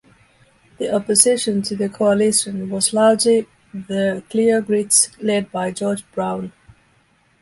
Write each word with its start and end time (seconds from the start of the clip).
The 0.79 0.91
opposition 0.95 1.61
to 1.61 1.75
the 1.75 1.87
Coalition 1.87 2.71
was 2.71 2.91
largely 2.91 3.47
the 3.71 4.23
Clear 4.31 4.59
Grits, 4.59 5.09
led 5.21 5.51
by 5.51 5.69
George 5.69 6.03
Brown. 6.13 6.51